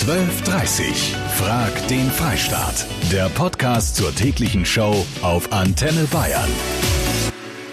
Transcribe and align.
12.30 0.00 1.14
Frag 1.36 1.88
den 1.88 2.10
Freistaat. 2.10 2.86
Der 3.12 3.28
Podcast 3.28 3.96
zur 3.96 4.14
täglichen 4.14 4.64
Show 4.64 5.04
auf 5.20 5.52
Antenne 5.52 6.04
Bayern. 6.10 6.48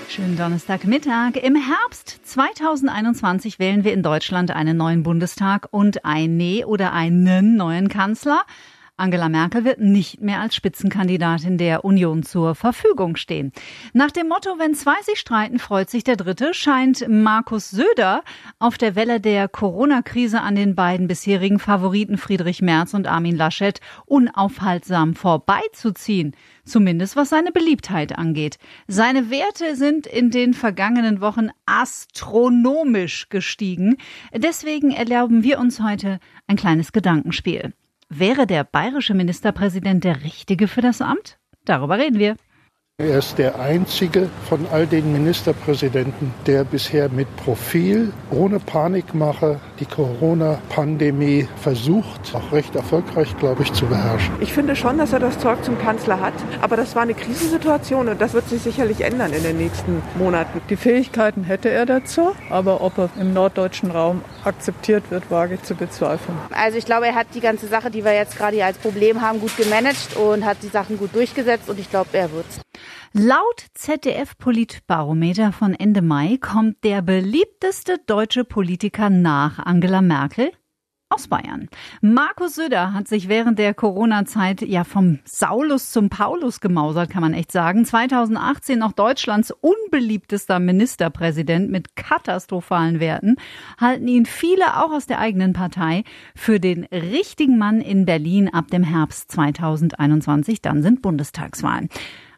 Schönen 0.10 0.36
Donnerstagmittag. 0.36 1.38
Im 1.42 1.56
Herbst 1.56 2.20
2021 2.26 3.60
wählen 3.60 3.86
wir 3.86 3.94
in 3.94 4.04
Deutschland 4.04 4.52
einen 4.52 4.76
neuen 4.76 5.04
Bundestag 5.04 5.70
und 5.72 6.04
eine 6.04 6.68
oder 6.68 6.92
einen 6.92 7.56
neuen 7.56 7.88
Kanzler. 7.88 8.42
Angela 9.00 9.30
Merkel 9.30 9.64
wird 9.64 9.80
nicht 9.80 10.22
mehr 10.22 10.42
als 10.42 10.56
Spitzenkandidatin 10.56 11.60
der 11.60 11.86
Union 11.86 12.24
zur 12.24 12.56
Verfügung 12.56 13.16
stehen. 13.16 13.52
Nach 13.94 14.10
dem 14.10 14.28
Motto, 14.28 14.58
wenn 14.58 14.74
zwei 14.74 15.00
sich 15.04 15.20
streiten, 15.20 15.60
freut 15.60 15.92
sich 15.92 16.04
der 16.04 16.16
Dritte, 16.16 16.56
scheint 16.56 17.08
Markus 17.08 17.70
Söder 17.70 18.24
auf 18.58 18.80
der 18.80 18.96
Welle 18.96 19.20
der 19.22 19.48
Corona-Krise 19.50 20.42
an 20.42 20.56
den 20.56 20.74
beiden 20.74 21.08
bisherigen 21.08 21.60
Favoriten 21.60 22.18
Friedrich 22.18 22.64
Merz 22.64 22.96
und 22.96 23.06
Armin 23.06 23.36
Laschet 23.36 23.80
unaufhaltsam 24.08 25.14
vorbeizuziehen. 25.14 26.36
Zumindest 26.66 27.16
was 27.16 27.30
seine 27.30 27.52
Beliebtheit 27.52 28.18
angeht. 28.18 28.58
Seine 28.88 29.30
Werte 29.30 29.76
sind 29.76 30.08
in 30.08 30.32
den 30.32 30.56
vergangenen 30.56 31.22
Wochen 31.22 31.50
astronomisch 31.68 33.30
gestiegen. 33.30 33.98
Deswegen 34.36 34.90
erlauben 34.90 35.44
wir 35.44 35.60
uns 35.60 35.80
heute 35.82 36.20
ein 36.48 36.56
kleines 36.56 36.92
Gedankenspiel. 36.92 37.74
Wäre 38.10 38.48
der 38.48 38.64
bayerische 38.64 39.14
Ministerpräsident 39.14 40.06
der 40.06 40.24
Richtige 40.24 40.70
für 40.70 40.82
das 40.82 41.02
Amt? 41.02 41.40
Darüber 41.66 41.98
reden 41.98 42.20
wir. 42.20 42.38
Er 43.00 43.20
ist 43.20 43.38
der 43.38 43.60
einzige 43.60 44.28
von 44.50 44.66
all 44.72 44.88
den 44.88 45.14
Ministerpräsidenten, 45.14 46.34
der 46.48 46.64
bisher 46.64 47.10
mit 47.10 47.28
Profil, 47.38 48.12
ohne 48.32 48.60
Panikmache, 48.60 49.60
die 49.80 49.86
Corona-Pandemie 49.86 51.48
versucht, 51.62 52.34
auch 52.34 52.52
recht 52.52 52.76
erfolgreich, 52.76 53.38
glaube 53.38 53.62
ich, 53.62 53.72
zu 53.74 53.86
beherrschen. 53.86 54.34
Ich 54.40 54.52
finde 54.52 54.76
schon, 54.76 54.98
dass 54.98 55.14
er 55.14 55.20
das 55.20 55.38
Zeug 55.38 55.64
zum 55.64 55.78
Kanzler 55.78 56.20
hat, 56.20 56.34
aber 56.60 56.76
das 56.76 56.96
war 56.96 57.04
eine 57.04 57.14
Krisensituation 57.14 58.08
und 58.08 58.20
das 58.20 58.34
wird 58.34 58.50
sich 58.50 58.64
sicherlich 58.64 59.02
ändern 59.02 59.32
in 59.32 59.44
den 59.44 59.60
nächsten 59.60 60.02
Monaten. 60.18 60.60
Die 60.68 60.76
Fähigkeiten 60.76 61.44
hätte 61.44 61.70
er 61.70 61.86
dazu, 61.86 62.32
aber 62.50 62.82
ob 62.82 62.98
er 62.98 63.12
im 63.22 63.32
norddeutschen 63.32 63.92
Raum 63.92 64.24
akzeptiert 64.44 65.12
wird, 65.12 65.30
wage 65.30 65.54
ich 65.54 65.62
zu 65.62 65.76
bezweifeln. 65.76 66.36
Also 66.50 66.80
ich 66.80 66.86
glaube, 66.86 67.06
er 67.06 67.14
hat 67.14 67.28
die 67.36 67.42
ganze 67.42 67.68
Sache, 67.68 67.92
die 67.92 68.04
wir 68.04 68.16
jetzt 68.16 68.36
gerade 68.36 68.56
hier 68.56 68.66
als 68.66 68.80
Problem 68.80 69.22
haben, 69.22 69.40
gut 69.40 69.56
gemanagt 69.56 70.16
und 70.16 70.44
hat 70.44 70.58
die 70.64 70.70
Sachen 70.70 70.98
gut 70.98 71.14
durchgesetzt 71.14 71.70
und 71.70 71.78
ich 71.78 71.92
glaube, 71.92 72.10
er 72.14 72.32
wird's. 72.32 72.60
Laut 73.14 73.66
ZDF-Politbarometer 73.74 75.54
von 75.54 75.74
Ende 75.74 76.02
Mai 76.02 76.38
kommt 76.42 76.84
der 76.84 77.02
beliebteste 77.02 78.00
deutsche 78.06 78.44
Politiker 78.44 79.10
nach 79.10 79.60
Angela 79.60 80.02
Merkel 80.02 80.52
aus 81.10 81.30
Bayern. 81.30 81.70
Markus 82.02 82.56
Söder 82.56 82.94
hat 82.94 83.08
sich 83.08 83.30
während 83.30 83.60
der 83.60 83.74
Corona-Zeit 83.74 84.62
ja 84.62 84.84
vom 84.84 85.20
Saulus 85.24 85.92
zum 85.92 86.10
Paulus 86.10 86.60
gemausert, 86.60 87.10
kann 87.10 87.22
man 87.22 87.34
echt 87.34 87.54
sagen. 87.54 87.86
2018 87.86 88.78
noch 88.78 88.92
Deutschlands 88.92 89.52
unbeliebtester 89.52 90.60
Ministerpräsident 90.60 91.72
mit 91.72 91.96
katastrophalen 91.96 93.00
Werten, 93.00 93.38
halten 93.80 94.10
ihn 94.10 94.26
viele 94.26 94.84
auch 94.84 94.92
aus 94.92 95.06
der 95.06 95.20
eigenen 95.20 95.54
Partei 95.54 96.04
für 96.36 96.60
den 96.60 96.84
richtigen 96.84 97.58
Mann 97.58 97.80
in 97.80 98.04
Berlin 98.04 98.50
ab 98.50 98.68
dem 98.68 98.84
Herbst 98.84 99.32
2021. 99.32 100.62
Dann 100.62 100.84
sind 100.84 101.02
Bundestagswahlen. 101.02 101.88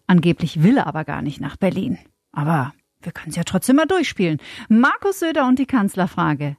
Angeblich 0.10 0.64
will 0.64 0.78
er 0.80 0.88
aber 0.88 1.06
gar 1.06 1.22
nicht 1.22 1.40
nach 1.40 1.56
Berlin. 1.56 2.00
Aber 2.32 2.74
wir 3.00 3.12
können 3.12 3.30
es 3.30 3.36
ja 3.36 3.44
trotzdem 3.44 3.76
mal 3.76 3.86
durchspielen. 3.86 4.40
Markus 4.68 5.20
Söder 5.20 5.48
und 5.48 5.60
die 5.60 5.68
Kanzlerfrage. 5.68 6.58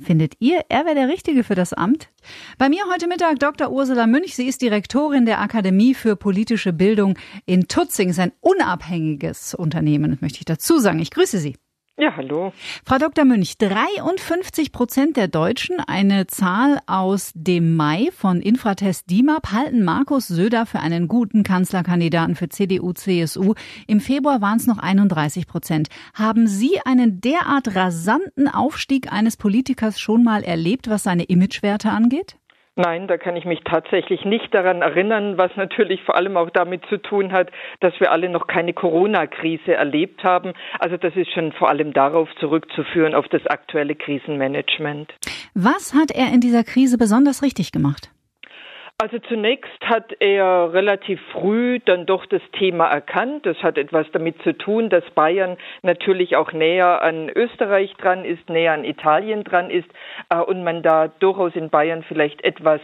Findet 0.00 0.34
ihr, 0.38 0.60
er 0.68 0.84
wäre 0.84 0.94
der 0.94 1.08
Richtige 1.08 1.42
für 1.42 1.56
das 1.56 1.72
Amt? 1.72 2.10
Bei 2.58 2.68
mir 2.68 2.84
heute 2.88 3.08
Mittag 3.08 3.40
Dr. 3.40 3.72
Ursula 3.72 4.06
Münch. 4.06 4.36
Sie 4.36 4.46
ist 4.46 4.62
Direktorin 4.62 5.26
der 5.26 5.40
Akademie 5.40 5.94
für 5.94 6.14
politische 6.14 6.72
Bildung 6.72 7.18
in 7.44 7.66
Tutzing. 7.66 8.10
Ist 8.10 8.20
ein 8.20 8.32
unabhängiges 8.40 9.56
Unternehmen, 9.56 10.16
möchte 10.20 10.38
ich 10.38 10.44
dazu 10.44 10.78
sagen. 10.78 11.00
Ich 11.00 11.10
grüße 11.10 11.38
Sie. 11.38 11.56
Ja, 11.98 12.14
hallo. 12.14 12.52
Frau 12.84 12.98
Dr. 12.98 13.24
Münch, 13.24 13.56
53 13.56 14.70
Prozent 14.70 15.16
der 15.16 15.28
Deutschen, 15.28 15.80
eine 15.80 16.26
Zahl 16.26 16.78
aus 16.86 17.32
dem 17.34 17.74
Mai 17.74 18.10
von 18.14 18.42
Infratest 18.42 19.08
DIMAP, 19.08 19.50
halten 19.50 19.82
Markus 19.82 20.28
Söder 20.28 20.66
für 20.66 20.80
einen 20.80 21.08
guten 21.08 21.42
Kanzlerkandidaten 21.42 22.34
für 22.34 22.50
CDU, 22.50 22.92
CSU. 22.92 23.54
Im 23.86 24.00
Februar 24.00 24.42
waren 24.42 24.58
es 24.58 24.66
noch 24.66 24.76
31 24.76 25.46
Prozent. 25.46 25.88
Haben 26.12 26.48
Sie 26.48 26.80
einen 26.84 27.22
derart 27.22 27.74
rasanten 27.74 28.46
Aufstieg 28.46 29.10
eines 29.10 29.38
Politikers 29.38 29.98
schon 29.98 30.22
mal 30.22 30.42
erlebt, 30.42 30.90
was 30.90 31.02
seine 31.02 31.24
Imagewerte 31.24 31.88
angeht? 31.88 32.36
Nein, 32.78 33.08
da 33.08 33.16
kann 33.16 33.36
ich 33.36 33.46
mich 33.46 33.60
tatsächlich 33.64 34.26
nicht 34.26 34.52
daran 34.52 34.82
erinnern, 34.82 35.38
was 35.38 35.50
natürlich 35.56 36.02
vor 36.02 36.14
allem 36.14 36.36
auch 36.36 36.50
damit 36.50 36.84
zu 36.90 36.98
tun 36.98 37.32
hat, 37.32 37.50
dass 37.80 37.98
wir 38.00 38.12
alle 38.12 38.28
noch 38.28 38.46
keine 38.48 38.74
Corona-Krise 38.74 39.72
erlebt 39.72 40.22
haben. 40.24 40.52
Also 40.78 40.98
das 40.98 41.16
ist 41.16 41.32
schon 41.32 41.52
vor 41.52 41.70
allem 41.70 41.94
darauf 41.94 42.28
zurückzuführen, 42.38 43.14
auf 43.14 43.28
das 43.28 43.46
aktuelle 43.46 43.94
Krisenmanagement. 43.94 45.14
Was 45.54 45.94
hat 45.94 46.10
er 46.10 46.28
in 46.34 46.40
dieser 46.42 46.64
Krise 46.64 46.98
besonders 46.98 47.42
richtig 47.42 47.72
gemacht? 47.72 48.10
Also 48.98 49.18
zunächst 49.18 49.84
hat 49.84 50.14
er 50.20 50.72
relativ 50.72 51.20
früh 51.32 51.80
dann 51.80 52.06
doch 52.06 52.24
das 52.24 52.40
Thema 52.52 52.86
erkannt. 52.86 53.44
Das 53.44 53.62
hat 53.62 53.76
etwas 53.76 54.06
damit 54.12 54.40
zu 54.42 54.56
tun, 54.56 54.88
dass 54.88 55.04
Bayern 55.10 55.58
natürlich 55.82 56.34
auch 56.34 56.52
näher 56.52 57.02
an 57.02 57.28
Österreich 57.28 57.92
dran 57.96 58.24
ist, 58.24 58.48
näher 58.48 58.72
an 58.72 58.86
Italien 58.86 59.44
dran 59.44 59.68
ist 59.68 59.88
äh, 60.30 60.38
und 60.38 60.64
man 60.64 60.82
da 60.82 61.08
durchaus 61.08 61.54
in 61.56 61.68
Bayern 61.68 62.04
vielleicht 62.04 62.42
etwas 62.42 62.80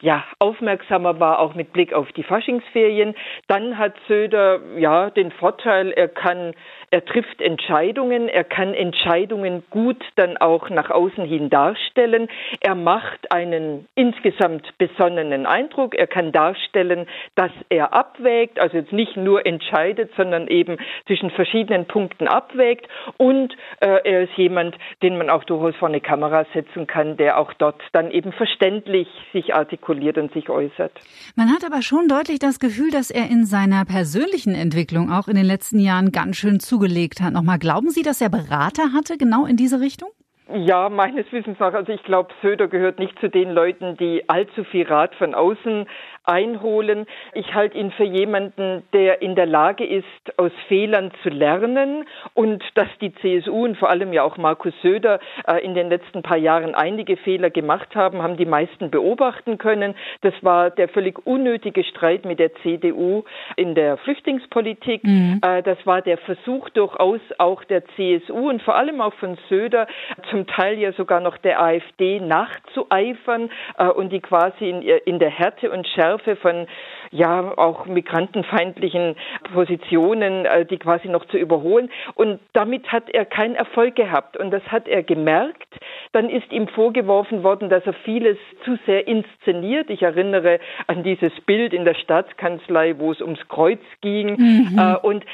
ja, 0.00 0.24
aufmerksamer 0.38 1.20
war, 1.20 1.40
auch 1.40 1.54
mit 1.54 1.74
Blick 1.74 1.92
auf 1.92 2.10
die 2.12 2.22
Faschingsferien. 2.22 3.14
Dann 3.46 3.76
hat 3.76 3.94
Söder 4.08 4.60
ja 4.78 5.10
den 5.10 5.30
Vorteil, 5.30 5.90
er 5.92 6.08
kann 6.08 6.54
er 6.92 7.04
trifft 7.04 7.40
Entscheidungen, 7.40 8.28
er 8.28 8.42
kann 8.42 8.74
Entscheidungen 8.74 9.62
gut 9.70 10.04
dann 10.16 10.36
auch 10.36 10.70
nach 10.70 10.90
außen 10.90 11.24
hin 11.24 11.48
darstellen. 11.48 12.28
Er 12.60 12.74
macht 12.74 13.30
einen 13.30 13.86
insgesamt 13.94 14.76
besonnenen 14.76 15.46
Eindruck. 15.50 15.94
Er 15.94 16.06
kann 16.06 16.32
darstellen, 16.32 17.06
dass 17.34 17.50
er 17.68 17.92
abwägt, 17.92 18.58
also 18.58 18.78
jetzt 18.78 18.92
nicht 18.92 19.18
nur 19.18 19.44
entscheidet, 19.44 20.10
sondern 20.16 20.48
eben 20.48 20.78
zwischen 21.06 21.30
verschiedenen 21.30 21.86
Punkten 21.86 22.26
abwägt. 22.26 22.88
Und 23.18 23.54
äh, 23.80 23.98
er 24.04 24.22
ist 24.22 24.36
jemand, 24.36 24.76
den 25.02 25.18
man 25.18 25.28
auch 25.28 25.44
durchaus 25.44 25.76
vor 25.76 25.88
eine 25.88 26.00
Kamera 26.00 26.46
setzen 26.54 26.86
kann, 26.86 27.18
der 27.18 27.38
auch 27.38 27.52
dort 27.52 27.82
dann 27.92 28.10
eben 28.10 28.32
verständlich 28.32 29.08
sich 29.34 29.54
artikuliert 29.54 30.16
und 30.16 30.32
sich 30.32 30.48
äußert. 30.48 30.92
Man 31.36 31.50
hat 31.52 31.62
aber 31.64 31.82
schon 31.82 32.08
deutlich 32.08 32.38
das 32.38 32.58
Gefühl, 32.58 32.90
dass 32.90 33.10
er 33.10 33.26
in 33.26 33.44
seiner 33.44 33.84
persönlichen 33.84 34.54
Entwicklung 34.54 35.12
auch 35.12 35.28
in 35.28 35.36
den 35.36 35.44
letzten 35.44 35.78
Jahren 35.78 36.10
ganz 36.10 36.36
schön 36.36 36.58
zu 36.58 36.70
zugelegt 36.70 37.20
hat. 37.20 37.32
Nochmal, 37.32 37.58
glauben 37.58 37.90
Sie, 37.90 38.02
dass 38.02 38.20
er 38.20 38.28
Berater 38.30 38.92
hatte, 38.92 39.18
genau 39.18 39.44
in 39.44 39.56
diese 39.56 39.80
Richtung? 39.80 40.10
Ja, 40.52 40.88
meines 40.88 41.30
Wissens 41.30 41.60
nach. 41.60 41.74
Also 41.74 41.92
ich 41.92 42.02
glaube, 42.02 42.30
Söder 42.42 42.66
gehört 42.66 42.98
nicht 42.98 43.18
zu 43.20 43.28
den 43.28 43.50
Leuten, 43.50 43.96
die 43.96 44.28
allzu 44.28 44.64
viel 44.64 44.84
Rat 44.86 45.14
von 45.14 45.34
außen 45.34 45.86
einholen. 46.30 47.06
Ich 47.34 47.54
halte 47.54 47.76
ihn 47.76 47.90
für 47.90 48.04
jemanden, 48.04 48.84
der 48.92 49.20
in 49.20 49.34
der 49.34 49.46
Lage 49.46 49.84
ist, 49.84 50.04
aus 50.38 50.52
Fehlern 50.68 51.10
zu 51.22 51.28
lernen 51.28 52.06
und 52.34 52.62
dass 52.74 52.88
die 53.00 53.12
CSU 53.14 53.64
und 53.64 53.76
vor 53.76 53.90
allem 53.90 54.12
ja 54.12 54.22
auch 54.22 54.36
Markus 54.36 54.72
Söder 54.82 55.18
äh, 55.46 55.58
in 55.64 55.74
den 55.74 55.88
letzten 55.88 56.22
paar 56.22 56.36
Jahren 56.36 56.74
einige 56.74 57.16
Fehler 57.16 57.50
gemacht 57.50 57.94
haben, 57.96 58.22
haben 58.22 58.36
die 58.36 58.46
meisten 58.46 58.90
beobachten 58.90 59.58
können. 59.58 59.94
Das 60.20 60.34
war 60.42 60.70
der 60.70 60.88
völlig 60.88 61.26
unnötige 61.26 61.82
Streit 61.84 62.24
mit 62.24 62.38
der 62.38 62.54
CDU 62.62 63.24
in 63.56 63.74
der 63.74 63.96
Flüchtlingspolitik. 63.98 65.02
Mhm. 65.02 65.40
Äh, 65.42 65.62
das 65.62 65.78
war 65.84 66.00
der 66.00 66.18
Versuch 66.18 66.70
durchaus 66.70 67.20
auch 67.38 67.64
der 67.64 67.82
CSU 67.96 68.48
und 68.50 68.62
vor 68.62 68.76
allem 68.76 69.00
auch 69.00 69.14
von 69.14 69.36
Söder, 69.48 69.88
zum 70.30 70.46
Teil 70.46 70.78
ja 70.78 70.92
sogar 70.92 71.20
noch 71.20 71.38
der 71.38 71.60
AfD 71.60 72.20
nachzueifern 72.20 73.50
äh, 73.76 73.88
und 73.88 74.12
die 74.12 74.20
quasi 74.20 74.68
in, 74.68 74.82
in 74.82 75.18
der 75.18 75.30
Härte 75.30 75.70
und 75.70 75.86
Schärfe 75.88 76.19
Schärfe 76.20 76.36
von 76.36 76.66
ja 77.10 77.56
auch 77.56 77.86
migrantenfeindlichen 77.86 79.16
Positionen, 79.52 80.44
äh, 80.44 80.64
die 80.64 80.78
quasi 80.78 81.08
noch 81.08 81.24
zu 81.26 81.36
überholen. 81.36 81.90
Und 82.14 82.40
damit 82.52 82.92
hat 82.92 83.10
er 83.10 83.24
keinen 83.24 83.56
Erfolg 83.56 83.96
gehabt. 83.96 84.36
Und 84.36 84.50
das 84.52 84.62
hat 84.68 84.86
er 84.86 85.02
gemerkt. 85.02 85.68
Dann 86.12 86.28
ist 86.28 86.50
ihm 86.52 86.68
vorgeworfen 86.68 87.42
worden, 87.42 87.68
dass 87.68 87.84
er 87.86 87.94
vieles 87.94 88.36
zu 88.64 88.78
sehr 88.86 89.06
inszeniert. 89.08 89.90
Ich 89.90 90.02
erinnere 90.02 90.60
an 90.86 91.02
dieses 91.02 91.32
Bild 91.46 91.72
in 91.72 91.84
der 91.84 91.94
Staatskanzlei, 91.94 92.98
wo 92.98 93.10
es 93.12 93.20
ums 93.20 93.40
Kreuz 93.48 93.80
ging. 94.00 94.36
Mhm. 94.36 94.78
Äh, 94.78 94.96
und 94.96 95.24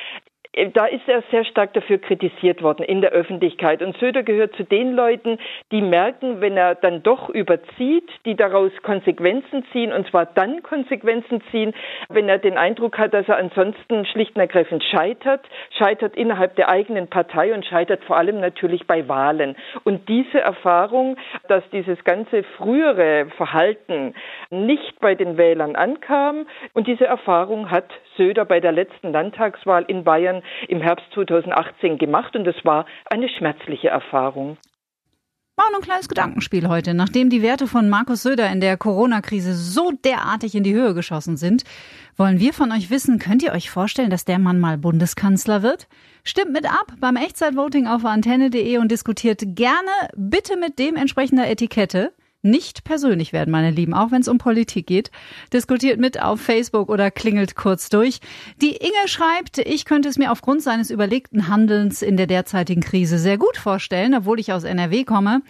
da 0.72 0.86
ist 0.86 1.06
er 1.06 1.22
sehr 1.30 1.44
stark 1.44 1.74
dafür 1.74 1.98
kritisiert 1.98 2.62
worden 2.62 2.82
in 2.82 3.02
der 3.02 3.10
Öffentlichkeit. 3.10 3.82
Und 3.82 3.96
Söder 3.98 4.22
gehört 4.22 4.56
zu 4.56 4.64
den 4.64 4.94
Leuten, 4.94 5.38
die 5.70 5.82
merken, 5.82 6.40
wenn 6.40 6.56
er 6.56 6.74
dann 6.74 7.02
doch 7.02 7.28
überzieht, 7.28 8.08
die 8.24 8.36
daraus 8.36 8.72
Konsequenzen 8.82 9.64
ziehen, 9.72 9.92
und 9.92 10.08
zwar 10.08 10.24
dann 10.24 10.62
Konsequenzen 10.62 11.42
ziehen, 11.50 11.74
wenn 12.08 12.28
er 12.28 12.38
den 12.38 12.56
Eindruck 12.56 12.96
hat, 12.98 13.12
dass 13.12 13.28
er 13.28 13.36
ansonsten 13.36 14.06
schlicht 14.06 14.34
und 14.36 14.40
ergreifend 14.40 14.82
scheitert, 14.82 15.46
scheitert 15.76 16.16
innerhalb 16.16 16.56
der 16.56 16.70
eigenen 16.70 17.08
Partei 17.08 17.52
und 17.52 17.66
scheitert 17.66 18.02
vor 18.04 18.16
allem 18.16 18.40
natürlich 18.40 18.86
bei 18.86 19.06
Wahlen. 19.08 19.56
Und 19.84 20.08
diese 20.08 20.40
Erfahrung, 20.40 21.16
dass 21.48 21.68
dieses 21.70 22.02
ganze 22.04 22.42
frühere 22.56 23.26
Verhalten 23.36 24.14
nicht 24.50 25.00
bei 25.00 25.14
den 25.14 25.36
Wählern 25.36 25.76
ankam, 25.76 26.46
und 26.72 26.86
diese 26.86 27.04
Erfahrung 27.04 27.70
hat 27.70 27.90
Söder 28.16 28.46
bei 28.46 28.60
der 28.60 28.72
letzten 28.72 29.12
Landtagswahl 29.12 29.84
in 29.88 30.04
Bayern 30.04 30.42
im 30.68 30.80
Herbst 30.80 31.06
2018 31.14 31.98
gemacht 31.98 32.36
und 32.36 32.46
es 32.46 32.64
war 32.64 32.86
eine 33.06 33.28
schmerzliche 33.28 33.88
Erfahrung. 33.88 34.56
War 35.58 35.74
ein 35.74 35.80
kleines 35.80 36.10
Gedankenspiel 36.10 36.68
heute. 36.68 36.92
Nachdem 36.92 37.30
die 37.30 37.40
Werte 37.40 37.66
von 37.66 37.88
Markus 37.88 38.22
Söder 38.22 38.50
in 38.52 38.60
der 38.60 38.76
Corona-Krise 38.76 39.54
so 39.54 39.90
derartig 40.04 40.54
in 40.54 40.64
die 40.64 40.74
Höhe 40.74 40.92
geschossen 40.92 41.38
sind, 41.38 41.64
wollen 42.18 42.40
wir 42.40 42.52
von 42.52 42.72
euch 42.72 42.90
wissen, 42.90 43.18
könnt 43.18 43.42
ihr 43.42 43.52
euch 43.52 43.70
vorstellen, 43.70 44.10
dass 44.10 44.26
der 44.26 44.38
Mann 44.38 44.60
mal 44.60 44.76
Bundeskanzler 44.76 45.62
wird? 45.62 45.88
Stimmt 46.24 46.52
mit 46.52 46.66
ab 46.66 46.92
beim 47.00 47.16
Echtzeitvoting 47.16 47.86
auf 47.86 48.04
antenne.de 48.04 48.76
und 48.76 48.90
diskutiert 48.90 49.40
gerne 49.54 49.90
bitte 50.14 50.58
mit 50.58 50.78
dem 50.78 50.94
entsprechender 50.94 51.48
Etikette 51.48 52.12
nicht 52.46 52.84
persönlich 52.84 53.32
werden, 53.32 53.50
meine 53.50 53.70
Lieben, 53.70 53.94
auch 53.94 54.10
wenn 54.10 54.22
es 54.22 54.28
um 54.28 54.38
Politik 54.38 54.86
geht. 54.86 55.10
Diskutiert 55.52 56.00
mit 56.00 56.22
auf 56.22 56.40
Facebook 56.40 56.88
oder 56.88 57.10
klingelt 57.10 57.56
kurz 57.56 57.88
durch. 57.88 58.20
Die 58.62 58.76
Inge 58.76 59.06
schreibt, 59.06 59.58
ich 59.58 59.84
könnte 59.84 60.08
es 60.08 60.18
mir 60.18 60.32
aufgrund 60.32 60.62
seines 60.62 60.90
überlegten 60.90 61.48
Handelns 61.48 62.02
in 62.02 62.16
der 62.16 62.26
derzeitigen 62.26 62.80
Krise 62.80 63.18
sehr 63.18 63.38
gut 63.38 63.56
vorstellen, 63.56 64.14
obwohl 64.14 64.40
ich 64.40 64.52
aus 64.52 64.64
NRW 64.64 65.04
komme. 65.04 65.42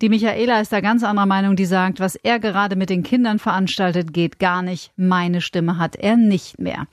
Die 0.00 0.08
Michaela 0.08 0.60
ist 0.60 0.72
da 0.72 0.80
ganz 0.80 1.02
anderer 1.02 1.26
Meinung, 1.26 1.56
die 1.56 1.66
sagt, 1.66 2.00
was 2.00 2.14
er 2.16 2.38
gerade 2.38 2.76
mit 2.76 2.90
den 2.90 3.02
Kindern 3.02 3.38
veranstaltet, 3.38 4.12
geht 4.12 4.38
gar 4.38 4.62
nicht. 4.62 4.92
Meine 4.96 5.40
Stimme 5.40 5.78
hat 5.78 5.96
er 5.96 6.16
nicht 6.16 6.58
mehr. 6.58 6.86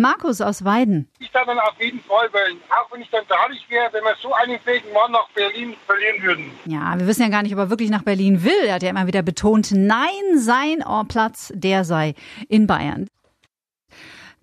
Markus 0.00 0.40
aus 0.40 0.64
Weiden. 0.64 1.08
Ich 1.18 1.30
kann 1.30 1.46
dann 1.46 1.58
auf 1.58 1.74
jeden 1.78 2.00
Fall 2.00 2.32
wählen, 2.32 2.58
auch 2.70 2.90
wenn 2.90 3.02
ich 3.02 3.10
dann 3.10 3.26
traurig 3.28 3.64
wäre, 3.68 3.92
wenn 3.92 4.02
wir 4.02 4.16
so 4.20 4.32
einen 4.32 4.58
fähigen 4.60 4.92
Mann 4.94 5.12
nach 5.12 5.28
Berlin 5.34 5.76
verlieren 5.86 6.22
würden. 6.22 6.50
Ja, 6.64 6.98
wir 6.98 7.06
wissen 7.06 7.22
ja 7.22 7.28
gar 7.28 7.42
nicht, 7.42 7.52
ob 7.52 7.58
er 7.58 7.70
wirklich 7.70 7.90
nach 7.90 8.02
Berlin 8.02 8.42
will. 8.42 8.64
Er 8.66 8.74
hat 8.76 8.82
ja 8.82 8.88
immer 8.88 9.06
wieder 9.06 9.22
betont, 9.22 9.72
nein, 9.72 10.08
sein 10.36 10.82
Platz, 11.06 11.52
der 11.54 11.84
sei 11.84 12.14
in 12.48 12.66
Bayern. 12.66 13.08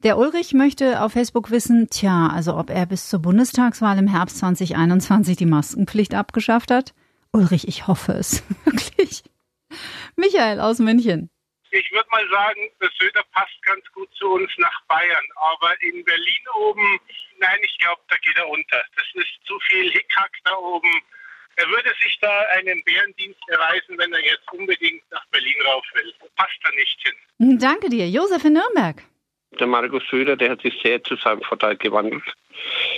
Der 0.04 0.20
Ulrich 0.20 0.54
möchte 0.54 1.02
auf 1.02 1.14
Facebook 1.14 1.50
wissen, 1.50 1.88
tja, 1.90 2.30
also 2.32 2.56
ob 2.56 2.70
er 2.70 2.86
bis 2.86 3.10
zur 3.10 3.20
Bundestagswahl 3.20 3.98
im 3.98 4.08
Herbst 4.08 4.38
2021 4.38 5.38
die 5.38 5.48
Maskenpflicht 5.48 6.14
abgeschafft 6.14 6.70
hat. 6.70 6.94
Ulrich, 7.34 7.68
ich 7.68 7.88
hoffe 7.88 8.14
es. 8.14 8.44
Wirklich. 8.66 9.24
Michael 10.16 10.60
aus 10.60 10.78
München. 10.78 11.32
Ich 11.78 11.92
würde 11.92 12.10
mal 12.10 12.28
sagen, 12.30 12.62
der 12.82 12.90
Söder 13.00 13.24
passt 13.34 13.62
ganz 13.62 13.84
gut 13.94 14.10
zu 14.16 14.28
uns 14.32 14.52
nach 14.58 14.82
Bayern. 14.88 15.26
Aber 15.36 15.72
in 15.82 16.04
Berlin 16.04 16.44
oben, 16.56 17.00
nein, 17.40 17.60
ich 17.62 17.78
glaube, 17.78 18.02
da 18.10 18.18
geht 18.18 18.36
er 18.36 18.50
unter. 18.50 18.82
Das 18.96 19.06
ist 19.14 19.30
zu 19.46 19.60
viel 19.68 19.92
Hickhack 19.92 20.32
da 20.44 20.56
oben. 20.56 20.90
Er 21.58 21.68
würde 21.70 21.92
sich 22.02 22.18
da 22.20 22.32
einen 22.58 22.84
Bärendienst 22.84 23.42
erweisen, 23.48 23.98
wenn 23.98 24.12
er 24.14 24.24
jetzt 24.24 24.52
unbedingt 24.52 25.04
nach 25.12 25.26
Berlin 25.28 25.56
rauf 25.66 25.86
will. 25.94 26.14
Passt 26.36 26.58
da 26.64 26.70
nicht 26.72 27.00
hin. 27.04 27.60
Danke 27.60 27.90
dir. 27.90 28.08
Josef 28.10 28.44
in 28.46 28.54
Nürnberg. 28.54 29.04
Der 29.60 29.68
Markus 29.68 30.04
Söder, 30.10 30.36
der 30.36 30.52
hat 30.52 30.62
sich 30.62 30.80
sehr 30.84 31.04
zu 31.04 31.16
seinem 31.16 31.42
Vorteil 31.42 31.78
gewandelt. 31.78 32.24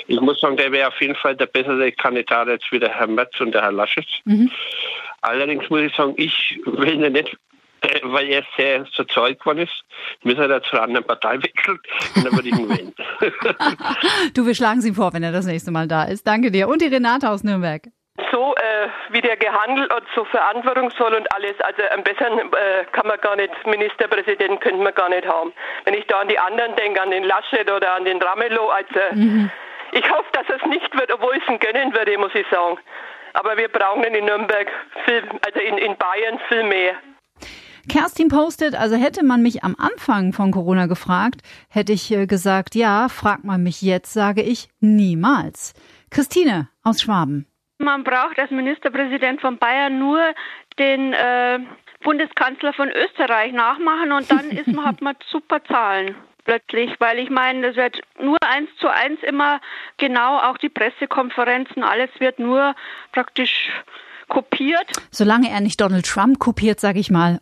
Ich 0.08 0.20
muss 0.20 0.40
sagen, 0.40 0.58
der 0.58 0.72
wäre 0.72 0.88
auf 0.88 1.00
jeden 1.02 1.16
Fall 1.16 1.36
der 1.36 1.46
bessere 1.46 1.92
Kandidat 1.92 2.48
als 2.48 2.64
wie 2.72 2.80
der 2.80 2.94
Herr 2.94 3.08
Merz 3.08 3.40
und 3.40 3.52
der 3.52 3.62
Herr 3.62 3.72
Laschet. 3.72 4.08
Mhm. 4.26 4.52
Allerdings 5.22 5.70
muss 5.70 5.82
ich 5.82 5.96
sagen, 5.96 6.14
ich 6.18 6.60
will 6.66 7.04
ihn 7.04 7.12
nicht 7.12 7.38
weil 8.04 8.30
er 8.30 8.44
sehr 8.58 8.86
Zeug 8.86 9.40
geworden 9.40 9.60
ist, 9.60 9.84
müssen 10.24 10.50
er 10.50 10.62
zu 10.64 10.74
einer 10.74 10.84
anderen 10.84 11.06
Partei 11.06 11.38
wechseln 11.42 11.80
und 12.16 12.26
dann 12.26 12.34
würde 12.34 12.50
ich 12.50 12.58
ihn 12.58 12.70
wählen. 12.70 12.94
du, 14.34 14.46
wir 14.46 14.56
schlagen 14.56 14.82
Sie 14.82 14.94
vor, 14.94 15.14
wenn 15.14 15.24
er 15.24 15.32
das 15.32 15.46
nächste 15.46 15.72
Mal 15.72 15.88
da 15.88 16.04
ist. 16.04 16.26
Danke 16.28 16.52
dir. 16.52 16.68
Und 16.68 16.82
die 16.82 16.88
Renate 16.88 17.30
aus 17.30 17.44
Nürnberg. 17.44 17.84
So 18.32 18.54
äh, 18.56 18.90
wie 19.12 19.22
der 19.22 19.38
gehandelt 19.38 19.92
hat, 19.94 20.04
so 20.14 20.26
verantwortungsvoll 20.26 21.14
und 21.14 21.34
alles. 21.34 21.60
Also 21.62 21.82
einen 21.90 22.04
besseren 22.04 22.40
äh, 22.40 22.86
kann 22.92 23.08
man 23.08 23.20
gar 23.22 23.36
nicht, 23.36 23.52
Ministerpräsidenten 23.66 24.60
könnte 24.60 24.82
man 24.84 24.94
gar 24.94 25.10
nicht 25.10 25.26
haben. 25.26 25.54
Wenn 25.86 25.94
ich 25.94 26.06
da 26.08 26.20
an 26.20 26.28
die 26.28 26.38
anderen 26.38 26.76
denke, 26.76 27.02
an 27.02 27.12
den 27.12 27.24
Laschet 27.24 27.70
oder 27.72 27.96
an 27.96 28.06
den 28.06 28.22
Ramelow, 28.22 28.70
also 28.70 29.16
mhm. 29.16 29.50
ich 29.94 30.10
hoffe, 30.12 30.30
dass 30.34 30.46
es 30.50 30.66
nicht 30.68 30.94
wird, 31.00 31.14
obwohl 31.14 31.36
ich 31.38 31.44
es 31.44 31.50
ihm 31.50 31.60
gönnen 31.60 31.94
würde, 31.94 32.18
muss 32.18 32.36
ich 32.36 32.46
sagen. 32.52 32.78
Aber 33.34 33.58
wir 33.58 33.70
brauchen 33.70 34.04
ihn 34.04 34.16
in 34.16 34.26
Nürnberg, 34.26 34.68
viel, 35.06 35.24
also 35.46 35.60
in, 35.60 35.78
in 35.78 35.96
Bayern 35.96 36.40
viel 36.50 36.64
mehr. 36.64 36.96
Kerstin 37.90 38.30
postet, 38.30 38.76
also 38.76 38.96
hätte 38.96 39.26
man 39.26 39.42
mich 39.42 39.64
am 39.64 39.76
Anfang 39.78 40.32
von 40.32 40.52
Corona 40.52 40.86
gefragt, 40.86 41.42
hätte 41.70 41.92
ich 41.92 42.10
äh, 42.12 42.26
gesagt, 42.26 42.76
ja, 42.76 43.10
fragt 43.10 43.44
man 43.44 43.62
mich 43.62 43.82
jetzt, 43.82 44.14
sage 44.14 44.42
ich 44.42 44.70
niemals. 44.80 45.74
Christine 46.10 46.70
aus 46.84 47.02
Schwaben. 47.02 47.46
Man 47.80 48.04
braucht 48.04 48.40
als 48.40 48.52
Ministerpräsident 48.52 49.42
von 49.42 49.58
Bayern 49.58 50.00
nur 50.00 50.22
den 50.78 51.14
äh, 51.14 51.60
Bundeskanzler 52.02 52.74
von 52.74 52.90
Österreich 52.90 53.52
nachmachen 53.52 54.12
und 54.12 54.32
dann 54.32 54.50
ist 54.52 54.68
man, 54.68 54.86
hat 54.86 55.02
man 55.02 55.16
super 55.30 55.64
Zahlen 55.66 56.16
plötzlich, 56.46 56.92
weil 57.00 57.20
ich 57.20 57.30
meine, 57.30 57.68
das 57.68 57.76
wird 57.76 58.02
nur 58.20 58.38
eins 58.42 58.70
zu 58.80 58.88
eins 58.88 59.22
immer 59.24 59.62
genau, 59.98 60.40
auch 60.40 60.58
die 60.58 60.70
Pressekonferenzen, 60.70 61.84
alles 61.84 62.10
wird 62.20 62.40
nur 62.40 62.76
praktisch 63.12 63.70
kopiert. 64.30 64.88
Solange 65.12 65.50
er 65.50 65.60
nicht 65.60 65.82
Donald 65.82 66.06
Trump 66.06 66.40
kopiert, 66.40 66.80
sage 66.80 67.00
ich 67.00 67.12
mal. 67.12 67.42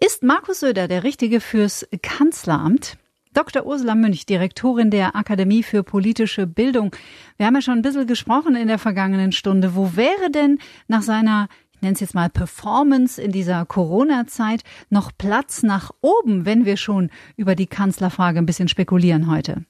Ist 0.00 0.22
Markus 0.22 0.60
Söder 0.60 0.88
der 0.88 1.04
Richtige 1.04 1.40
fürs 1.40 1.86
Kanzleramt? 2.02 2.98
Dr. 3.34 3.66
Ursula 3.66 3.94
Münch, 3.94 4.26
Direktorin 4.26 4.90
der 4.90 5.14
Akademie 5.14 5.62
für 5.62 5.82
politische 5.82 6.46
Bildung. 6.46 6.94
Wir 7.36 7.46
haben 7.46 7.54
ja 7.54 7.62
schon 7.62 7.74
ein 7.78 7.82
bisschen 7.82 8.06
gesprochen 8.06 8.56
in 8.56 8.68
der 8.68 8.78
vergangenen 8.78 9.32
Stunde. 9.32 9.76
Wo 9.76 9.96
wäre 9.96 10.30
denn 10.30 10.58
nach 10.88 11.02
seiner, 11.02 11.48
ich 11.72 11.82
nenne 11.82 11.94
es 11.94 12.00
jetzt 12.00 12.14
mal 12.14 12.30
Performance 12.30 13.20
in 13.20 13.30
dieser 13.30 13.64
Corona-Zeit, 13.66 14.62
noch 14.90 15.12
Platz 15.16 15.62
nach 15.62 15.90
oben, 16.00 16.46
wenn 16.46 16.64
wir 16.64 16.76
schon 16.76 17.10
über 17.36 17.54
die 17.54 17.66
Kanzlerfrage 17.66 18.38
ein 18.38 18.46
bisschen 18.46 18.68
spekulieren 18.68 19.30
heute? 19.30 19.64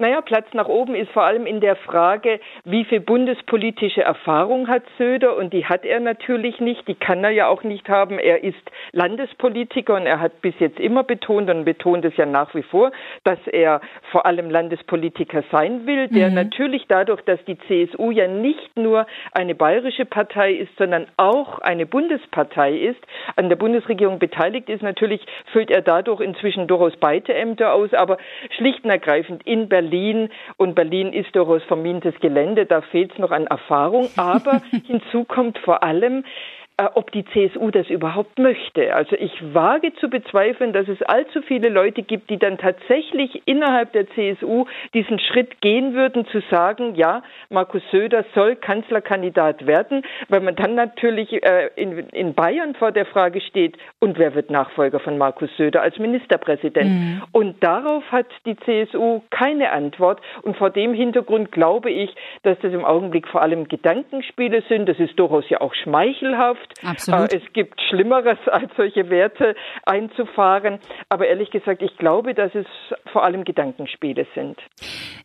Naja, 0.00 0.22
Platz 0.22 0.46
nach 0.54 0.66
oben 0.66 0.94
ist 0.94 1.10
vor 1.10 1.24
allem 1.24 1.44
in 1.44 1.60
der 1.60 1.76
Frage, 1.76 2.40
wie 2.64 2.86
viel 2.86 3.00
bundespolitische 3.00 4.00
Erfahrung 4.00 4.66
hat 4.66 4.82
Söder 4.96 5.36
und 5.36 5.52
die 5.52 5.66
hat 5.66 5.84
er 5.84 6.00
natürlich 6.00 6.58
nicht, 6.58 6.88
die 6.88 6.94
kann 6.94 7.22
er 7.22 7.28
ja 7.28 7.48
auch 7.48 7.64
nicht 7.64 7.86
haben. 7.90 8.18
Er 8.18 8.42
ist 8.42 8.56
Landespolitiker 8.92 9.96
und 9.96 10.06
er 10.06 10.18
hat 10.18 10.40
bis 10.40 10.54
jetzt 10.58 10.80
immer 10.80 11.04
betont 11.04 11.50
und 11.50 11.66
betont 11.66 12.06
es 12.06 12.16
ja 12.16 12.24
nach 12.24 12.54
wie 12.54 12.62
vor, 12.62 12.92
dass 13.24 13.38
er 13.46 13.82
vor 14.10 14.24
allem 14.24 14.48
Landespolitiker 14.48 15.44
sein 15.52 15.86
will, 15.86 16.08
der 16.08 16.30
mhm. 16.30 16.34
natürlich 16.34 16.86
dadurch, 16.88 17.20
dass 17.26 17.44
die 17.44 17.58
CSU 17.58 18.10
ja 18.10 18.26
nicht 18.26 18.78
nur 18.78 19.06
eine 19.32 19.54
bayerische 19.54 20.06
Partei 20.06 20.54
ist, 20.54 20.74
sondern 20.78 21.08
auch 21.18 21.58
eine 21.58 21.84
Bundespartei 21.84 22.72
ist, 22.72 23.00
an 23.36 23.50
der 23.50 23.56
Bundesregierung 23.56 24.18
beteiligt 24.18 24.70
ist, 24.70 24.82
natürlich 24.82 25.20
füllt 25.52 25.70
er 25.70 25.82
dadurch 25.82 26.22
inzwischen 26.22 26.68
durchaus 26.68 26.96
beide 26.96 27.34
Ämter 27.34 27.74
aus, 27.74 27.92
aber 27.92 28.16
schlicht 28.56 28.82
und 28.84 28.90
ergreifend 28.90 29.46
in 29.46 29.68
Berlin 29.68 29.89
Berlin. 29.90 30.28
Und 30.56 30.74
Berlin 30.74 31.12
ist 31.12 31.34
durchaus 31.34 31.62
vermintes 31.64 32.14
Gelände, 32.20 32.66
da 32.66 32.80
fehlt 32.80 33.12
es 33.12 33.18
noch 33.18 33.30
an 33.30 33.46
Erfahrung, 33.46 34.08
aber 34.16 34.62
hinzu 34.86 35.24
kommt 35.24 35.58
vor 35.58 35.82
allem, 35.82 36.24
ob 36.94 37.12
die 37.12 37.24
CSU 37.26 37.70
das 37.70 37.88
überhaupt 37.88 38.38
möchte. 38.38 38.94
Also 38.94 39.16
ich 39.16 39.32
wage 39.54 39.92
zu 39.94 40.08
bezweifeln, 40.08 40.72
dass 40.72 40.88
es 40.88 41.02
allzu 41.02 41.42
viele 41.42 41.68
Leute 41.68 42.02
gibt, 42.02 42.30
die 42.30 42.38
dann 42.38 42.58
tatsächlich 42.58 43.42
innerhalb 43.46 43.92
der 43.92 44.08
CSU 44.10 44.66
diesen 44.94 45.18
Schritt 45.18 45.60
gehen 45.60 45.94
würden, 45.94 46.26
zu 46.26 46.40
sagen, 46.50 46.94
ja, 46.94 47.22
Markus 47.48 47.82
Söder 47.90 48.24
soll 48.34 48.56
Kanzlerkandidat 48.56 49.66
werden, 49.66 50.02
weil 50.28 50.40
man 50.40 50.56
dann 50.56 50.74
natürlich 50.74 51.32
äh, 51.42 51.70
in, 51.76 51.98
in 52.10 52.34
Bayern 52.34 52.74
vor 52.74 52.92
der 52.92 53.06
Frage 53.06 53.40
steht, 53.40 53.76
und 53.98 54.18
wer 54.18 54.34
wird 54.34 54.50
Nachfolger 54.50 55.00
von 55.00 55.18
Markus 55.18 55.50
Söder 55.56 55.82
als 55.82 55.98
Ministerpräsident? 55.98 56.90
Mhm. 56.90 57.22
Und 57.32 57.62
darauf 57.62 58.04
hat 58.10 58.26
die 58.46 58.56
CSU 58.56 59.20
keine 59.30 59.72
Antwort. 59.72 60.20
Und 60.42 60.56
vor 60.56 60.70
dem 60.70 60.94
Hintergrund 60.94 61.52
glaube 61.52 61.90
ich, 61.90 62.14
dass 62.42 62.58
das 62.60 62.72
im 62.72 62.84
Augenblick 62.84 63.28
vor 63.28 63.42
allem 63.42 63.68
Gedankenspiele 63.68 64.62
sind. 64.68 64.88
Das 64.88 64.98
ist 64.98 65.18
durchaus 65.18 65.48
ja 65.50 65.60
auch 65.60 65.74
schmeichelhaft 65.74 66.69
gibt. 66.70 66.84
Absolut. 66.84 67.32
Äh, 67.32 67.38
es 67.38 67.52
gibt 67.52 67.80
Schlimmeres, 67.88 68.38
als 68.46 68.70
solche 68.76 69.10
Werte 69.10 69.54
einzufahren. 69.84 70.78
Aber 71.08 71.26
ehrlich 71.26 71.50
gesagt, 71.50 71.82
ich 71.82 71.96
glaube, 71.96 72.34
dass 72.34 72.54
es 72.54 72.66
vor 73.12 73.24
allem 73.24 73.44
Gedankenspiele 73.44 74.26
sind. 74.34 74.58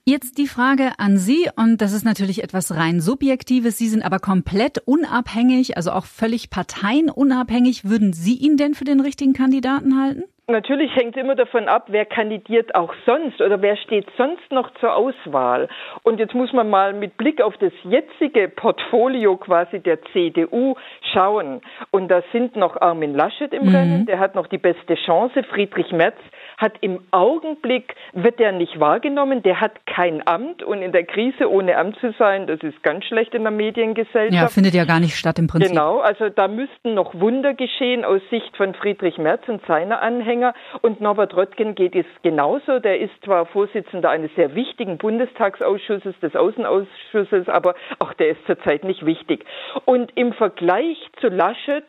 Jetzt 0.05 0.37
die 0.37 0.47
Frage 0.47 0.91
an 0.97 1.17
Sie, 1.17 1.49
und 1.55 1.81
das 1.81 1.93
ist 1.93 2.05
natürlich 2.05 2.43
etwas 2.43 2.75
rein 2.75 2.99
Subjektives. 2.99 3.77
Sie 3.77 3.87
sind 3.87 4.03
aber 4.03 4.19
komplett 4.19 4.79
unabhängig, 4.85 5.77
also 5.77 5.91
auch 5.91 6.05
völlig 6.05 6.49
parteienunabhängig. 6.49 7.85
Würden 7.85 8.13
Sie 8.13 8.35
ihn 8.35 8.57
denn 8.57 8.73
für 8.73 8.85
den 8.85 8.99
richtigen 8.99 9.33
Kandidaten 9.33 9.99
halten? 9.99 10.23
Natürlich 10.47 10.95
hängt 10.95 11.17
immer 11.17 11.33
davon 11.33 11.67
ab, 11.67 11.85
wer 11.87 12.05
kandidiert 12.05 12.75
auch 12.75 12.93
sonst 13.07 13.41
oder 13.41 13.63
wer 13.63 13.75
steht 13.77 14.05
sonst 14.15 14.51
noch 14.51 14.71
zur 14.79 14.95
Auswahl. 14.95 15.67
Und 16.03 16.19
jetzt 16.19 16.35
muss 16.35 16.53
man 16.53 16.69
mal 16.69 16.93
mit 16.93 17.17
Blick 17.17 17.41
auf 17.41 17.57
das 17.57 17.73
jetzige 17.83 18.47
Portfolio 18.47 19.37
quasi 19.37 19.79
der 19.79 20.03
CDU 20.13 20.75
schauen. 21.13 21.61
Und 21.89 22.09
da 22.09 22.21
sind 22.31 22.55
noch 22.55 22.79
Armin 22.79 23.15
Laschet 23.15 23.53
im 23.53 23.69
mhm. 23.69 23.75
Rennen, 23.75 24.05
der 24.05 24.19
hat 24.19 24.35
noch 24.35 24.45
die 24.45 24.59
beste 24.59 24.93
Chance. 24.93 25.41
Friedrich 25.43 25.91
Merz 25.91 26.17
hat 26.57 26.73
im 26.81 26.99
Augenblick, 27.09 27.95
wird 28.13 28.37
der 28.37 28.51
nicht 28.51 28.79
wahrgenommen, 28.79 29.41
der 29.41 29.59
hat 29.59 29.85
kein 29.87 30.25
Amt 30.27 30.61
und 30.61 30.83
in 30.83 30.91
der 30.91 31.05
Krise 31.05 31.49
ohne 31.49 31.75
Amt 31.75 31.97
zu 31.99 32.13
sein, 32.19 32.45
das 32.45 32.61
ist 32.61 32.81
ganz 32.83 33.03
schlecht 33.05 33.33
in 33.33 33.41
der 33.41 33.51
Mediengesellschaft. 33.51 34.31
Ja, 34.31 34.47
findet 34.47 34.73
ja 34.73 34.85
gar 34.85 34.99
nicht 34.99 35.15
statt 35.15 35.39
im 35.39 35.47
Prinzip. 35.47 35.71
Genau, 35.71 35.99
also 35.99 36.29
da 36.29 36.47
müssten 36.47 36.93
noch 36.93 37.19
Wunder 37.19 37.55
geschehen 37.55 38.05
aus 38.05 38.21
Sicht 38.29 38.55
von 38.55 38.73
Friedrich 38.75 39.17
Merz 39.17 39.41
und 39.47 39.65
seiner 39.65 40.01
Anhänger 40.01 40.34
und 40.81 41.01
Norbert 41.01 41.35
Röttgen 41.35 41.75
geht 41.75 41.95
es 41.95 42.05
genauso, 42.23 42.79
der 42.79 42.99
ist 42.99 43.13
zwar 43.23 43.45
Vorsitzender 43.45 44.09
eines 44.09 44.33
sehr 44.35 44.55
wichtigen 44.55 44.97
Bundestagsausschusses, 44.97 46.19
des 46.19 46.35
Außenausschusses, 46.35 47.49
aber 47.49 47.75
auch 47.99 48.13
der 48.13 48.29
ist 48.29 48.45
zurzeit 48.45 48.83
nicht 48.83 49.05
wichtig. 49.05 49.45
Und 49.85 50.11
im 50.15 50.33
Vergleich 50.33 50.97
zu 51.19 51.27
Laschet 51.27 51.85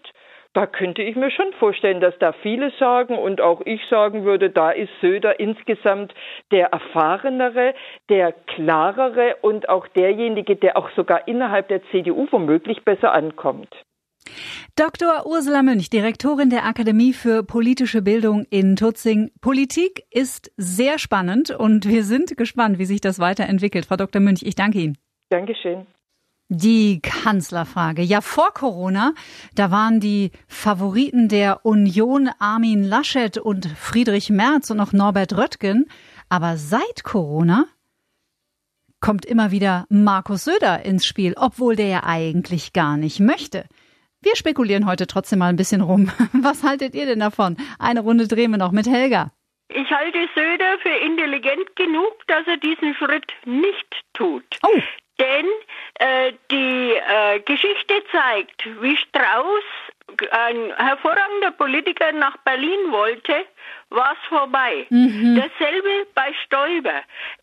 da 0.57 0.67
könnte 0.67 1.03
ich 1.03 1.17
mir 1.17 1.31
schon 1.31 1.53
vorstellen, 1.59 2.00
dass 2.00 2.19
da 2.19 2.33
viele 2.33 2.71
sagen 2.79 3.19
und 3.19 3.43
auch 3.43 3.61
ich 3.67 3.85
sagen 3.91 4.25
würde, 4.25 4.49
da 4.49 4.71
ist 4.71 4.88
Söder 5.03 5.38
insgesamt 5.38 6.15
der 6.50 6.69
erfahrenere, 6.69 7.75
der 8.09 8.33
klarere 8.33 9.37
und 9.43 9.69
auch 9.69 9.87
derjenige, 9.88 10.57
der 10.57 10.79
auch 10.79 10.88
sogar 10.97 11.29
innerhalb 11.29 11.69
der 11.69 11.83
CDU 11.91 12.26
womöglich 12.31 12.87
besser 12.87 13.12
ankommt. 13.12 13.69
Dr. 14.75 15.26
Ursula 15.26 15.62
Münch, 15.62 15.90
Direktorin 15.90 16.50
der 16.50 16.64
Akademie 16.66 17.12
für 17.12 17.42
politische 17.42 18.02
Bildung 18.02 18.45
in 18.50 18.76
Tutzing. 18.76 19.30
Politik 19.40 20.04
ist 20.11 20.50
sehr 20.56 20.99
spannend 20.99 21.50
und 21.50 21.87
wir 21.87 22.04
sind 22.04 22.37
gespannt, 22.37 22.78
wie 22.78 22.87
sich 22.87 23.00
das 23.00 23.18
weiterentwickelt. 23.18 23.87
Frau 23.87 23.97
Dr. 23.97 24.21
Münch, 24.21 24.42
ich 24.42 24.54
danke 24.54 24.78
Ihnen. 24.80 24.99
Dankeschön. 25.30 25.87
Die 26.49 27.00
Kanzlerfrage. 27.00 28.02
Ja, 28.02 28.21
vor 28.21 28.54
Corona, 28.54 29.14
da 29.56 29.73
waren 29.73 29.99
die 29.99 30.30
Favoriten 30.47 31.28
der 31.28 31.66
Union 31.66 32.30
Armin 32.38 32.85
Laschet 32.85 33.37
und 33.38 33.66
Friedrich 33.66 34.30
Merz 34.30 34.71
und 34.71 34.78
auch 34.78 34.92
Norbert 34.92 35.37
Röttgen. 35.37 35.87
Aber 36.28 36.56
seit 36.56 37.02
Corona 37.02 37.66
kommt 39.00 39.25
immer 39.25 39.50
wieder 39.50 39.87
Markus 39.88 40.45
Söder 40.45 40.85
ins 40.85 41.04
Spiel, 41.04 41.35
obwohl 41.37 41.76
der 41.76 41.88
ja 41.88 42.04
eigentlich 42.04 42.73
gar 42.73 42.97
nicht 42.97 43.21
möchte. 43.21 43.66
Wir 44.26 44.35
spekulieren 44.35 44.87
heute 44.87 45.06
trotzdem 45.06 45.38
mal 45.38 45.50
ein 45.50 45.56
bisschen 45.56 45.80
rum. 45.80 46.11
Was 46.33 46.64
haltet 46.64 46.97
ihr 46.97 47.06
denn 47.06 47.21
davon? 47.21 47.56
Eine 47.78 48.00
Runde 48.00 48.26
drehen 48.26 48.50
wir 48.50 48.59
noch 48.59 48.73
mit 48.73 48.88
Helga. 48.88 49.30
Ich 49.68 49.88
halte 49.88 50.18
Söder 50.35 50.78
für 50.83 50.97
intelligent 51.06 51.76
genug, 51.76 52.26
dass 52.26 52.45
er 52.49 52.56
diesen 52.56 52.97
Schritt 52.97 53.33
nicht 53.45 53.87
tut. 54.14 54.42
Oh. 54.64 54.83
Denn 55.21 55.47
äh, 56.00 56.33
die 56.50 56.92
äh, 56.95 57.38
Geschichte 57.38 58.02
zeigt, 58.11 58.66
wie 58.83 58.97
Strauß, 58.97 59.62
ein 60.33 60.75
hervorragender 60.76 61.52
Politiker, 61.52 62.11
nach 62.11 62.37
Berlin 62.38 62.90
wollte, 62.90 63.45
war 63.90 64.12
es 64.12 64.28
vorbei. 64.28 64.87
Mhm. 64.90 65.37
Dasselbe 65.37 66.09
bei 66.16 66.35
Stoiber. 66.45 67.02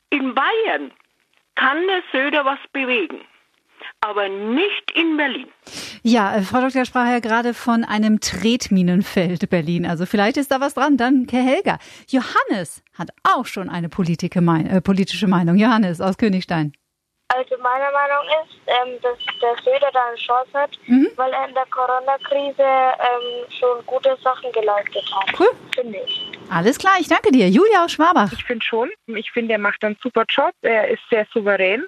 In 0.09 0.35
Bayern 0.35 0.91
kann 1.55 1.87
der 1.87 2.03
Söder 2.11 2.43
was 2.43 2.59
bewegen 2.73 3.21
aber 4.03 4.27
nicht 4.27 4.91
in 4.95 5.17
Berlin. 5.17 5.47
Ja, 6.03 6.35
äh, 6.35 6.41
Frau 6.41 6.59
Dr. 6.59 6.85
sprach 6.85 7.07
ja 7.07 7.19
gerade 7.19 7.53
von 7.53 7.83
einem 7.83 8.19
Tretminenfeld 8.19 9.49
Berlin. 9.49 9.85
Also 9.85 10.05
vielleicht 10.05 10.37
ist 10.37 10.51
da 10.51 10.59
was 10.59 10.73
dran. 10.73 10.97
Dann 10.97 11.25
Herr 11.29 11.43
Helga. 11.43 11.77
Johannes 12.09 12.83
hat 12.97 13.09
auch 13.23 13.45
schon 13.45 13.69
eine 13.69 13.87
äh, 13.87 14.81
politische 14.81 15.27
Meinung. 15.27 15.55
Johannes 15.55 16.01
aus 16.01 16.17
Königstein. 16.17 16.73
Also 17.29 17.55
meine 17.63 17.85
Meinung 17.91 18.25
ist, 18.43 18.59
ähm, 18.67 18.99
dass 19.01 19.17
der 19.41 19.55
Söder 19.63 19.89
da 19.91 20.07
eine 20.07 20.17
Chance 20.17 20.51
hat, 20.53 20.71
mhm. 20.85 21.07
weil 21.15 21.31
er 21.31 21.47
in 21.47 21.53
der 21.55 21.65
Corona-Krise 21.67 22.61
ähm, 22.61 23.49
schon 23.57 23.85
gute 23.85 24.15
Sachen 24.21 24.51
geleistet 24.51 25.09
hat. 25.15 25.39
Cool. 25.39 25.49
Finde 25.73 25.99
ich. 26.05 26.31
Alles 26.51 26.77
klar, 26.77 26.93
ich 26.99 27.07
danke 27.07 27.31
dir. 27.31 27.49
Julia 27.49 27.85
aus 27.85 27.93
Schwabach. 27.93 28.33
Ich 28.33 28.43
finde 28.43 28.63
schon. 28.63 28.91
Ich 29.07 29.31
finde, 29.31 29.53
er 29.53 29.59
macht 29.59 29.83
einen 29.83 29.97
super 30.03 30.25
Job. 30.27 30.51
Er 30.61 30.89
ist 30.89 31.01
sehr 31.09 31.25
souverän. 31.33 31.85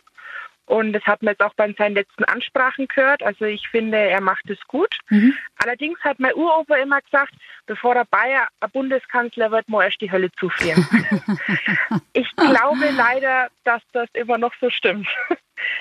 Und 0.66 0.94
das 0.94 1.04
hat 1.04 1.22
man 1.22 1.34
jetzt 1.34 1.42
auch 1.42 1.54
bei 1.54 1.72
seinen 1.74 1.94
letzten 1.94 2.24
Ansprachen 2.24 2.88
gehört. 2.88 3.22
Also 3.22 3.46
ich 3.46 3.68
finde, 3.70 3.98
er 3.98 4.22
macht 4.22 4.50
es 4.50 4.60
gut. 4.68 4.98
Mhm. 5.10 5.34
Allerdings 5.58 6.00
hat 6.02 6.20
mein 6.20 6.34
Uropa 6.34 6.76
immer 6.76 7.02
gesagt, 7.02 7.34
bevor 7.68 7.94
der 7.94 8.06
Bayer 8.06 8.48
ein 8.60 8.72
Bundeskanzler 8.72 9.52
wird, 9.52 9.70
muss 9.70 9.84
erst 9.84 10.02
die 10.02 10.12
Hölle 10.12 10.32
zufrieren. 10.40 10.88
ich 12.14 12.30
glaube 12.36 12.90
leider, 12.96 13.50
dass 13.64 13.84
das 13.94 14.10
immer 14.14 14.38
noch 14.38 14.54
so 14.60 14.70
stimmt. 14.70 15.08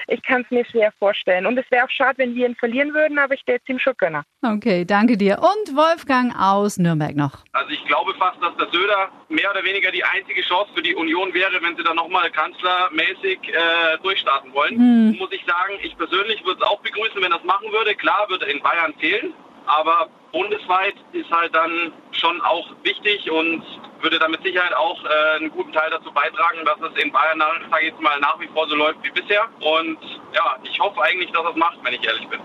Ich 0.06 0.22
kann 0.22 0.42
es 0.42 0.50
mir 0.50 0.64
schwer 0.64 0.92
vorstellen. 0.98 1.46
Und 1.46 1.58
es 1.58 1.70
wäre 1.70 1.84
auch 1.84 1.90
schade, 1.90 2.18
wenn 2.18 2.34
wir 2.34 2.46
ihn 2.46 2.56
verlieren 2.56 2.94
würden, 2.94 3.18
aber 3.18 3.34
ich 3.34 3.40
stelle 3.40 3.58
es 3.62 3.68
ihm 3.68 3.78
schon 3.78 3.94
gönner. 3.96 4.24
Okay, 4.42 4.84
danke 4.84 5.16
dir. 5.16 5.38
Und 5.38 5.76
Wolfgang 5.76 6.34
aus 6.38 6.78
Nürnberg 6.78 7.16
noch. 7.16 7.44
Also 7.52 7.70
ich 7.70 7.84
glaube 7.86 8.14
fast, 8.14 8.42
dass 8.42 8.56
der 8.56 8.68
Söder 8.70 9.10
mehr 9.28 9.50
oder 9.50 9.64
weniger 9.64 9.90
die 9.90 10.04
einzige 10.04 10.42
Chance 10.42 10.70
für 10.74 10.82
die 10.82 10.94
Union 10.94 11.32
wäre, 11.34 11.60
wenn 11.62 11.76
sie 11.76 11.82
dann 11.82 11.96
nochmal 11.96 12.30
kanzlermäßig 12.30 13.38
äh, 13.48 13.98
durchstarten 14.02 14.52
wollen. 14.52 14.76
Hm. 14.76 15.16
Muss 15.18 15.32
ich 15.32 15.44
sagen, 15.46 15.74
ich 15.82 15.96
persönlich 15.96 16.44
würde 16.44 16.60
es 16.62 16.66
auch 16.66 16.80
begrüßen, 16.80 17.20
wenn 17.22 17.30
das 17.30 17.44
machen 17.44 17.70
würde. 17.72 17.94
Klar 17.94 18.28
würde 18.28 18.46
in 18.46 18.62
Bayern 18.62 18.94
fehlen, 18.98 19.32
aber 19.66 20.08
bundesweit 20.32 20.94
ist 21.12 21.30
halt 21.30 21.54
dann 21.54 21.92
schon 22.12 22.40
auch 22.42 22.74
wichtig 22.82 23.30
und 23.30 23.62
würde 24.04 24.20
da 24.20 24.28
mit 24.28 24.44
Sicherheit 24.44 24.72
auch 24.74 25.02
äh, 25.04 25.38
einen 25.38 25.50
guten 25.50 25.72
Teil 25.72 25.90
dazu 25.90 26.12
beitragen, 26.12 26.64
dass 26.64 26.78
es 26.80 26.96
in 27.02 27.10
Bayern, 27.10 27.42
sage 27.70 27.86
jetzt 27.86 28.00
mal, 28.00 28.20
nach 28.20 28.38
wie 28.38 28.46
vor 28.48 28.68
so 28.68 28.76
läuft 28.76 29.02
wie 29.02 29.10
bisher. 29.10 29.48
Und 29.60 29.98
ja, 30.32 30.56
ich 30.62 30.78
hoffe 30.78 31.02
eigentlich, 31.02 31.32
dass 31.32 31.44
es 31.50 31.56
macht, 31.56 31.78
wenn 31.82 31.94
ich 31.94 32.04
ehrlich 32.04 32.28
bin. 32.28 32.38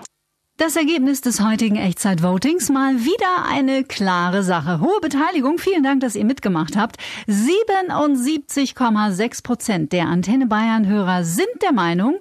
Das 0.58 0.76
Ergebnis 0.76 1.22
des 1.22 1.42
heutigen 1.42 1.78
Echtzeit-Votings 1.78 2.70
mal 2.70 2.96
wieder 2.96 3.46
eine 3.50 3.86
klare 3.86 4.44
Sache. 4.44 4.82
Hohe 4.82 5.00
Beteiligung, 5.00 5.58
vielen 5.58 5.84
Dank, 5.84 6.02
dass 6.02 6.16
ihr 6.16 6.26
mitgemacht 6.26 6.76
habt. 6.76 6.98
77,6 7.28 9.44
Prozent 9.44 9.94
der 9.94 10.08
Antenne 10.08 10.48
Bayern-Hörer 10.48 11.24
sind 11.24 11.62
der 11.62 11.72
Meinung, 11.72 12.20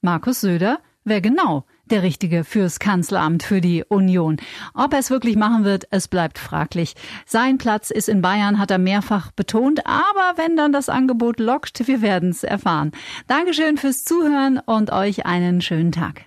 Markus 0.00 0.40
Söder 0.40 0.80
wäre 1.04 1.20
genau 1.20 1.66
der 1.90 2.02
Richtige 2.02 2.44
fürs 2.44 2.78
Kanzleramt 2.78 3.42
für 3.42 3.60
die 3.60 3.84
Union. 3.84 4.36
Ob 4.74 4.92
er 4.92 4.98
es 4.98 5.10
wirklich 5.10 5.36
machen 5.36 5.64
wird, 5.64 5.86
es 5.90 6.08
bleibt 6.08 6.38
fraglich. 6.38 6.94
Sein 7.26 7.58
Platz 7.58 7.90
ist 7.90 8.08
in 8.08 8.22
Bayern, 8.22 8.58
hat 8.58 8.70
er 8.70 8.78
mehrfach 8.78 9.32
betont, 9.32 9.86
aber 9.86 10.36
wenn 10.36 10.56
dann 10.56 10.72
das 10.72 10.88
Angebot 10.88 11.40
lockt, 11.40 11.86
wir 11.86 12.02
werden 12.02 12.30
es 12.30 12.44
erfahren. 12.44 12.92
Dankeschön 13.26 13.76
fürs 13.76 14.04
Zuhören 14.04 14.58
und 14.58 14.92
euch 14.92 15.26
einen 15.26 15.60
schönen 15.60 15.92
Tag. 15.92 16.26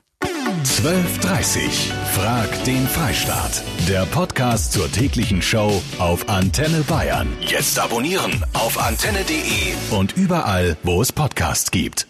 12.30 0.63 1.91
Frag 2.13 2.63
den 2.65 2.85
Freistaat. 2.87 3.63
Der 3.87 4.05
Podcast 4.05 4.73
zur 4.73 4.91
täglichen 4.91 5.41
Show 5.41 5.81
auf 5.99 6.27
Antenne 6.27 6.83
Bayern. 6.87 7.27
Jetzt 7.41 7.79
abonnieren 7.79 8.43
auf 8.53 8.77
antenne.de 8.77 9.97
und 9.97 10.17
überall, 10.17 10.75
wo 10.83 11.01
es 11.01 11.13
Podcasts 11.13 11.71
gibt. 11.71 12.08